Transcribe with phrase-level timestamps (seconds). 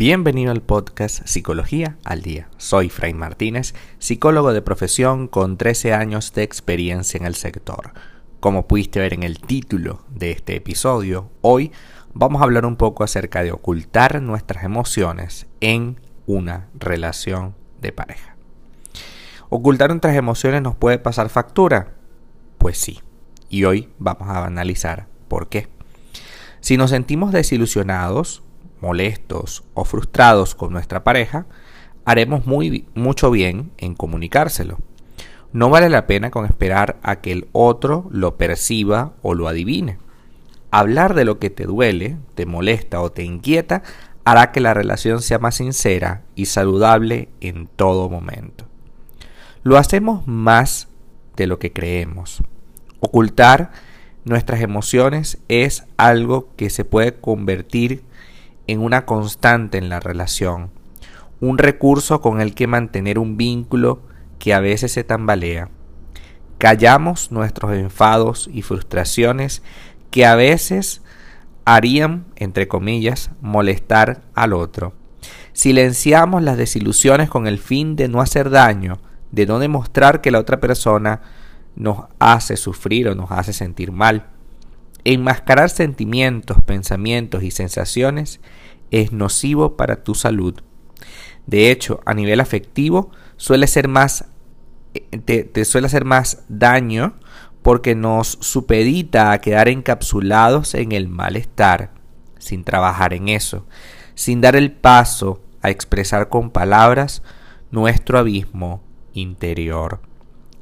[0.00, 2.48] Bienvenido al podcast Psicología al Día.
[2.56, 7.92] Soy Fray Martínez, psicólogo de profesión con 13 años de experiencia en el sector.
[8.40, 11.70] Como pudiste ver en el título de este episodio, hoy
[12.14, 18.36] vamos a hablar un poco acerca de ocultar nuestras emociones en una relación de pareja.
[19.50, 21.92] ¿Ocultar nuestras emociones nos puede pasar factura?
[22.56, 23.00] Pues sí.
[23.50, 25.68] Y hoy vamos a analizar por qué.
[26.62, 28.42] Si nos sentimos desilusionados,
[28.80, 31.46] molestos o frustrados con nuestra pareja,
[32.04, 34.78] haremos muy, mucho bien en comunicárselo.
[35.52, 39.98] No vale la pena con esperar a que el otro lo perciba o lo adivine.
[40.70, 43.82] Hablar de lo que te duele, te molesta o te inquieta
[44.24, 48.66] hará que la relación sea más sincera y saludable en todo momento.
[49.62, 50.88] Lo hacemos más
[51.36, 52.42] de lo que creemos.
[53.00, 53.72] Ocultar
[54.24, 58.02] nuestras emociones es algo que se puede convertir
[58.70, 60.70] en una constante en la relación,
[61.40, 64.02] un recurso con el que mantener un vínculo
[64.38, 65.70] que a veces se tambalea.
[66.58, 69.64] Callamos nuestros enfados y frustraciones
[70.12, 71.02] que a veces
[71.64, 74.92] harían, entre comillas, molestar al otro.
[75.52, 78.98] Silenciamos las desilusiones con el fin de no hacer daño,
[79.32, 81.22] de no demostrar que la otra persona
[81.74, 84.26] nos hace sufrir o nos hace sentir mal.
[85.04, 88.40] Enmascarar sentimientos, pensamientos y sensaciones
[88.90, 90.54] es nocivo para tu salud.
[91.46, 94.26] De hecho, a nivel afectivo suele ser más
[95.24, 97.14] te, suele hacer más daño
[97.62, 101.92] porque nos supedita a quedar encapsulados en el malestar,
[102.38, 103.66] sin trabajar en eso,
[104.14, 107.22] sin dar el paso a expresar con palabras
[107.70, 110.00] nuestro abismo interior.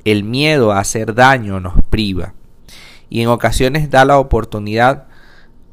[0.05, 2.34] El miedo a hacer daño nos priva
[3.11, 5.06] y en ocasiones da la oportunidad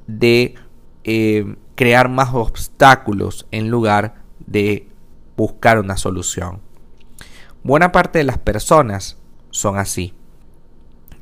[0.08, 0.56] de
[1.04, 4.88] eh, crear más obstáculos en lugar de
[5.36, 6.62] buscar una solución.
[7.64, 9.18] Buena parte de las personas
[9.52, 10.14] son así,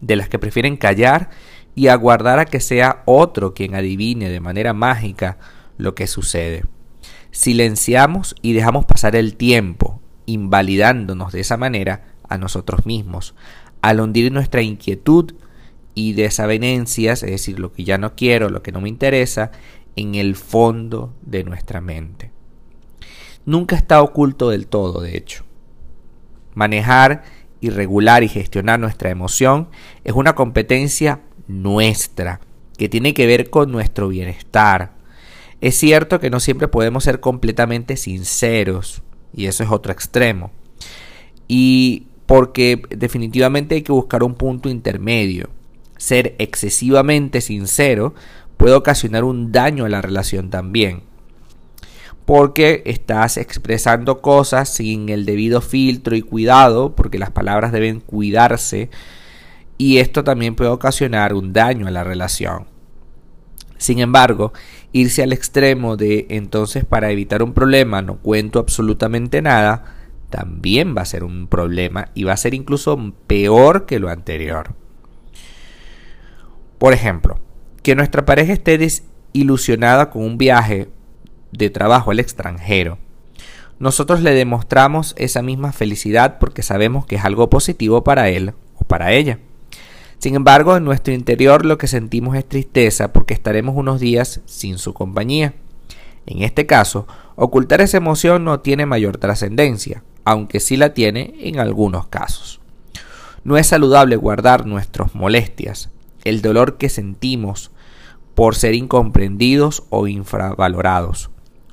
[0.02, 1.30] de las que prefieren callar
[1.76, 5.38] y aguardar a que sea otro quien adivine de manera mágica
[5.78, 6.66] lo que sucede.
[7.32, 13.34] Silenciamos y dejamos pasar el tiempo, invalidándonos de esa manera a nosotros mismos,
[13.82, 15.34] al hundir nuestra inquietud
[15.96, 19.52] y desavenencias, es decir, lo que ya no quiero, lo que no me interesa,
[19.96, 22.32] en el fondo de nuestra mente.
[23.46, 25.44] Nunca está oculto del todo, de hecho.
[26.56, 27.24] Manejar
[27.60, 29.70] y regular y gestionar nuestra emoción
[30.04, 32.40] es una competencia nuestra,
[32.78, 34.94] que tiene que ver con nuestro bienestar.
[35.62, 39.02] Es cierto que no siempre podemos ser completamente sinceros,
[39.34, 40.52] y eso es otro extremo.
[41.48, 45.50] Y porque definitivamente hay que buscar un punto intermedio.
[46.04, 48.14] Ser excesivamente sincero
[48.58, 51.04] puede ocasionar un daño a la relación también.
[52.26, 58.90] Porque estás expresando cosas sin el debido filtro y cuidado, porque las palabras deben cuidarse,
[59.78, 62.66] y esto también puede ocasionar un daño a la relación.
[63.78, 64.52] Sin embargo,
[64.92, 69.86] irse al extremo de entonces para evitar un problema no cuento absolutamente nada,
[70.30, 74.83] también va a ser un problema y va a ser incluso peor que lo anterior.
[76.84, 77.40] Por ejemplo,
[77.82, 80.90] que nuestra pareja esté desilusionada con un viaje
[81.54, 82.98] de trabajo al extranjero.
[83.80, 88.84] Nosotros le demostramos esa misma felicidad porque sabemos que es algo positivo para él o
[88.84, 89.40] para ella.
[90.18, 94.78] Sin embargo, en nuestro interior lo que sentimos es tristeza porque estaremos unos días sin
[94.78, 95.54] su compañía.
[96.26, 97.08] En este caso,
[97.38, 102.60] ocultar esa emoción no tiene mayor trascendencia, aunque sí la tiene en algunos casos.
[103.46, 105.90] No es saludable guardar nuestras molestias,
[106.24, 107.72] el dolor que sentimos
[108.36, 111.30] por ser incomprendidos o infravalorados.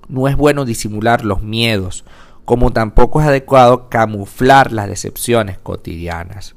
[0.08, 2.04] No es bueno disimular los miedos,
[2.44, 6.56] como tampoco es adecuado camuflar las decepciones cotidianas.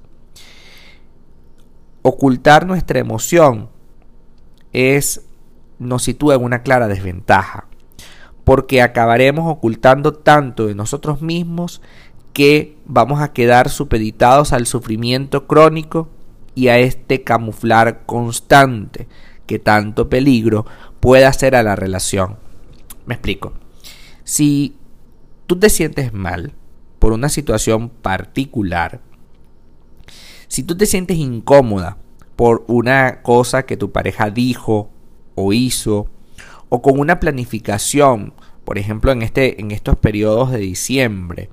[2.01, 3.69] Ocultar nuestra emoción
[4.73, 5.25] es
[5.79, 7.67] nos sitúa en una clara desventaja,
[8.43, 11.81] porque acabaremos ocultando tanto de nosotros mismos
[12.33, 16.09] que vamos a quedar supeditados al sufrimiento crónico
[16.55, 19.07] y a este camuflar constante
[19.45, 20.65] que tanto peligro
[20.99, 22.37] puede hacer a la relación.
[23.05, 23.53] Me explico.
[24.23, 24.77] Si
[25.47, 26.53] tú te sientes mal
[26.99, 29.01] por una situación particular,
[30.47, 31.97] si tú te sientes incómoda
[32.35, 34.89] por una cosa que tu pareja dijo
[35.35, 36.07] o hizo,
[36.69, 38.33] o con una planificación,
[38.63, 41.49] por ejemplo en, este, en estos periodos de diciembre,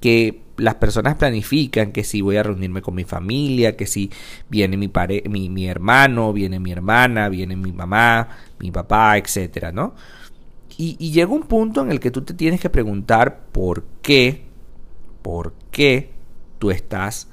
[0.00, 4.10] que las personas planifican que si voy a reunirme con mi familia, que si
[4.48, 4.90] viene mi,
[5.28, 8.28] mi, mi hermano, viene mi hermana, viene mi mamá,
[8.58, 9.94] mi papá, etcétera, ¿no?
[10.76, 14.44] Y, y llega un punto en el que tú te tienes que preguntar por qué,
[15.22, 16.10] por qué
[16.58, 17.28] tú estás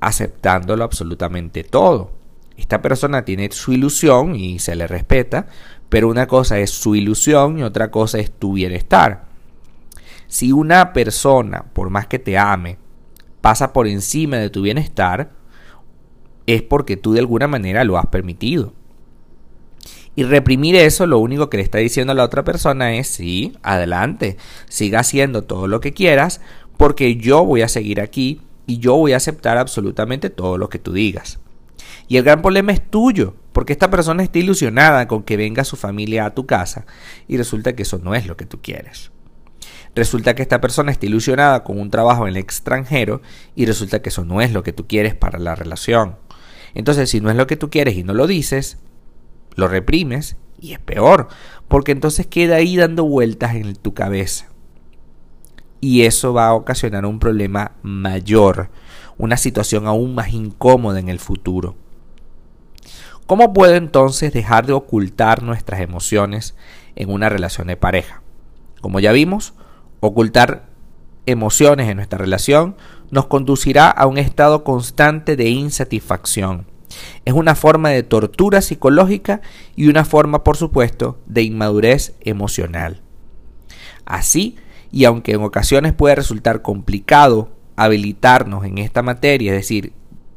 [0.00, 2.12] aceptándolo absolutamente todo.
[2.56, 5.46] Esta persona tiene su ilusión y se le respeta,
[5.88, 9.29] pero una cosa es su ilusión y otra cosa es tu bienestar.
[10.30, 12.78] Si una persona, por más que te ame,
[13.40, 15.32] pasa por encima de tu bienestar,
[16.46, 18.72] es porque tú de alguna manera lo has permitido.
[20.14, 23.54] Y reprimir eso lo único que le está diciendo a la otra persona es, sí,
[23.64, 24.36] adelante,
[24.68, 26.40] siga haciendo todo lo que quieras,
[26.76, 30.78] porque yo voy a seguir aquí y yo voy a aceptar absolutamente todo lo que
[30.78, 31.40] tú digas.
[32.06, 35.74] Y el gran problema es tuyo, porque esta persona está ilusionada con que venga su
[35.74, 36.86] familia a tu casa
[37.26, 39.10] y resulta que eso no es lo que tú quieres.
[39.94, 43.22] Resulta que esta persona está ilusionada con un trabajo en el extranjero
[43.54, 46.16] y resulta que eso no es lo que tú quieres para la relación.
[46.74, 48.78] Entonces, si no es lo que tú quieres y no lo dices,
[49.56, 51.28] lo reprimes y es peor,
[51.68, 54.50] porque entonces queda ahí dando vueltas en tu cabeza
[55.80, 58.70] y eso va a ocasionar un problema mayor,
[59.16, 61.74] una situación aún más incómoda en el futuro.
[63.26, 66.54] ¿Cómo puedo entonces dejar de ocultar nuestras emociones
[66.96, 68.22] en una relación de pareja?
[68.80, 69.54] Como ya vimos,
[70.00, 70.68] ocultar
[71.26, 72.76] emociones en nuestra relación
[73.10, 76.66] nos conducirá a un estado constante de insatisfacción.
[77.24, 79.40] Es una forma de tortura psicológica
[79.76, 83.02] y una forma, por supuesto, de inmadurez emocional.
[84.04, 84.56] Así,
[84.90, 89.92] y aunque en ocasiones puede resultar complicado habilitarnos en esta materia, es decir,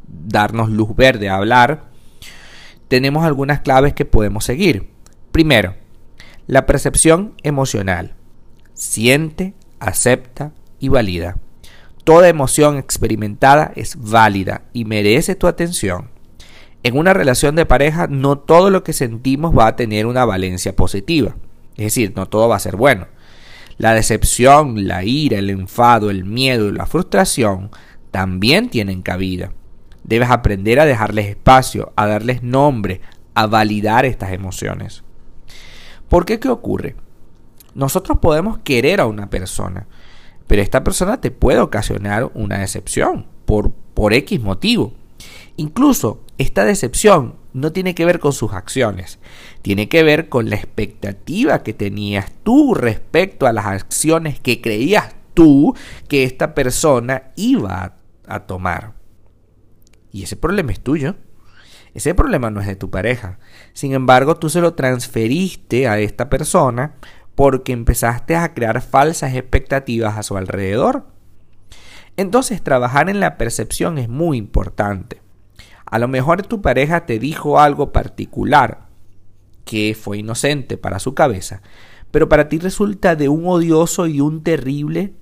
[0.07, 1.85] darnos luz verde a hablar,
[2.87, 4.91] tenemos algunas claves que podemos seguir.
[5.31, 5.75] Primero,
[6.45, 8.15] la percepción emocional.
[8.73, 11.37] Siente, acepta y valida.
[12.03, 16.09] Toda emoción experimentada es válida y merece tu atención.
[16.83, 20.75] En una relación de pareja no todo lo que sentimos va a tener una valencia
[20.75, 21.35] positiva.
[21.77, 23.07] Es decir, no todo va a ser bueno.
[23.77, 27.71] La decepción, la ira, el enfado, el miedo y la frustración
[28.11, 29.53] también tienen cabida.
[30.03, 33.01] Debes aprender a dejarles espacio, a darles nombre,
[33.33, 35.03] a validar estas emociones.
[36.09, 36.95] ¿Por qué qué ocurre?
[37.75, 39.87] Nosotros podemos querer a una persona,
[40.47, 44.93] pero esta persona te puede ocasionar una decepción por, por X motivo.
[45.55, 49.19] Incluso esta decepción no tiene que ver con sus acciones,
[49.61, 55.15] tiene que ver con la expectativa que tenías tú respecto a las acciones que creías
[55.33, 55.75] tú
[56.07, 57.97] que esta persona iba
[58.27, 58.93] a, tomar.
[60.11, 61.15] Y ese problema es tuyo.
[61.93, 63.37] Ese problema no es de tu pareja.
[63.73, 66.95] Sin embargo, tú se lo transferiste a esta persona
[67.35, 71.07] porque empezaste a crear falsas expectativas a su alrededor.
[72.15, 75.21] Entonces, trabajar en la percepción es muy importante.
[75.85, 78.87] A lo mejor tu pareja te dijo algo particular
[79.65, 81.61] que fue inocente para su cabeza,
[82.11, 85.13] pero para ti resulta de un odioso y un terrible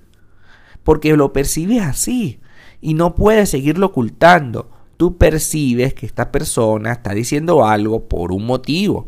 [0.82, 2.40] porque lo percibes así
[2.80, 4.70] y no puedes seguirlo ocultando.
[4.96, 9.06] Tú percibes que esta persona está diciendo algo por un motivo.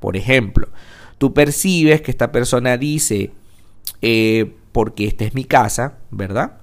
[0.00, 0.68] Por ejemplo,
[1.22, 3.30] tú percibes que esta persona dice,
[4.00, 6.58] eh, porque esta es mi casa, ¿verdad?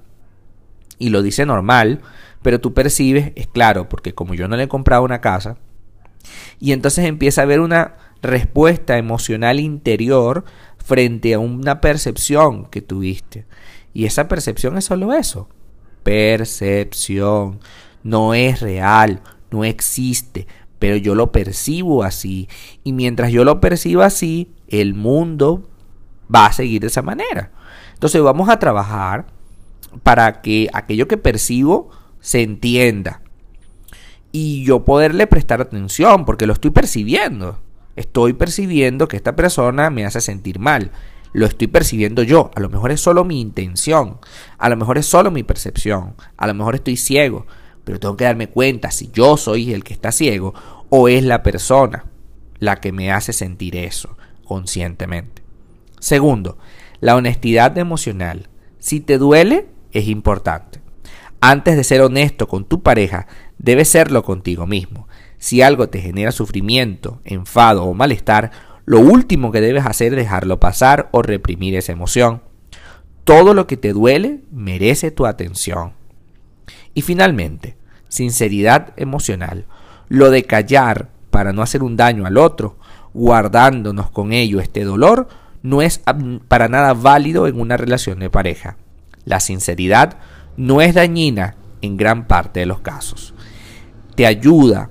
[0.97, 2.01] Y lo dice normal,
[2.41, 5.55] pero tú percibes, es claro, porque como yo no le he comprado una casa,
[6.59, 10.43] y entonces empieza a haber una respuesta emocional interior
[10.75, 13.45] frente a una percepción que tuviste.
[13.93, 15.47] Y esa percepción es solo eso.
[16.03, 17.61] Percepción.
[18.03, 20.47] No es real, no existe,
[20.79, 22.47] pero yo lo percibo así.
[22.83, 25.69] Y mientras yo lo percibo así, el mundo
[26.33, 27.51] va a seguir de esa manera.
[27.93, 29.27] Entonces vamos a trabajar
[30.03, 31.89] para que aquello que percibo
[32.21, 33.21] se entienda.
[34.31, 37.59] Y yo poderle prestar atención, porque lo estoy percibiendo.
[37.95, 40.91] Estoy percibiendo que esta persona me hace sentir mal.
[41.33, 42.51] Lo estoy percibiendo yo.
[42.55, 44.19] A lo mejor es solo mi intención.
[44.57, 46.15] A lo mejor es solo mi percepción.
[46.37, 47.45] A lo mejor estoy ciego.
[47.89, 50.53] Pero tengo que darme cuenta si yo soy el que está ciego
[50.89, 52.05] o es la persona
[52.59, 54.15] la que me hace sentir eso
[54.45, 55.41] conscientemente.
[55.99, 56.59] Segundo,
[56.99, 58.47] la honestidad emocional.
[58.77, 60.81] Si te duele, es importante.
[61.41, 63.25] Antes de ser honesto con tu pareja,
[63.57, 65.07] debes serlo contigo mismo.
[65.39, 68.51] Si algo te genera sufrimiento, enfado o malestar,
[68.85, 72.43] lo último que debes hacer es dejarlo pasar o reprimir esa emoción.
[73.23, 75.97] Todo lo que te duele merece tu atención.
[76.99, 77.77] Y finalmente,
[78.09, 79.63] sinceridad emocional.
[80.09, 82.77] Lo de callar para no hacer un daño al otro,
[83.13, 85.29] guardándonos con ello este dolor,
[85.63, 86.01] no es
[86.49, 88.75] para nada válido en una relación de pareja.
[89.23, 90.17] La sinceridad
[90.57, 93.33] no es dañina en gran parte de los casos.
[94.15, 94.89] Te ayuda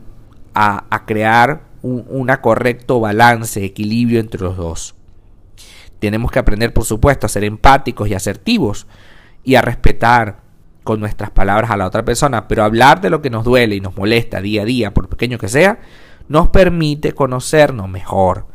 [0.55, 4.95] a, crear un correcto balance, equilibrio entre los dos.
[5.99, 8.87] Tenemos que aprender, por supuesto, a ser empáticos y asertivos
[9.45, 10.48] y a respetar
[10.89, 13.81] con nuestras palabras a la otra persona, pero hablar de lo que nos duele y
[13.83, 15.81] nos molesta día a día, por pequeño que sea,
[16.29, 18.47] nos permite conocernos mejor.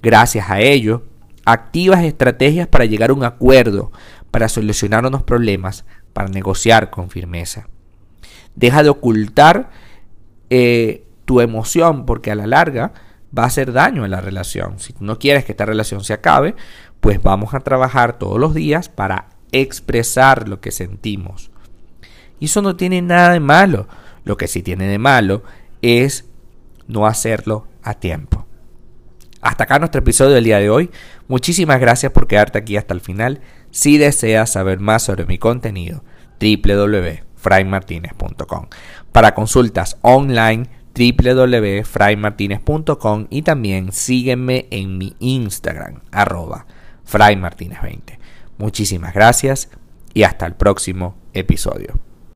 [0.00, 1.02] Gracias a ello,
[1.44, 3.90] activas estrategias para llegar a un acuerdo,
[4.30, 7.66] para solucionar unos problemas, para negociar con firmeza.
[8.54, 9.70] Deja de ocultar
[10.48, 12.92] eh, tu emoción porque a la larga
[13.36, 14.78] va a hacer daño en la relación.
[14.78, 16.54] Si no quieres que esta relación se acabe,
[17.00, 21.49] pues vamos a trabajar todos los días para expresar lo que sentimos.
[22.40, 23.86] Y eso no tiene nada de malo.
[24.24, 25.44] Lo que sí tiene de malo
[25.82, 26.24] es
[26.88, 28.46] no hacerlo a tiempo.
[29.40, 30.90] Hasta acá nuestro episodio del día de hoy.
[31.28, 33.40] Muchísimas gracias por quedarte aquí hasta el final.
[33.70, 36.04] Si deseas saber más sobre mi contenido,
[36.40, 38.66] www.fraymartinez.com.
[39.12, 46.66] Para consultas online, www.fraymartinez.com y también sígueme en mi Instagram, arroba
[47.10, 48.18] fraymartinez20.
[48.58, 49.70] Muchísimas gracias
[50.12, 52.09] y hasta el próximo episodio.